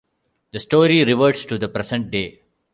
The 0.51 0.59
story 0.59 1.05
reverts 1.05 1.45
to 1.45 1.59
the 1.59 1.69
present 1.69 2.09
day. 2.09 2.41